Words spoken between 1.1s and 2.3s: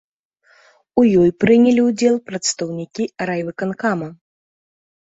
ёй прынялі ўдзел